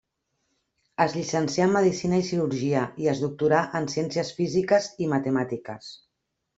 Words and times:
Es 1.05 1.13
llicencià 1.17 1.67
en 1.69 1.75
medicina 1.75 2.23
i 2.23 2.27
cirurgia 2.31 2.83
i 3.05 3.13
es 3.15 3.23
doctorà 3.27 3.63
en 3.83 3.89
ciències 3.95 4.35
físiques 4.41 4.93
i 5.07 5.15
matemàtiques. 5.17 5.97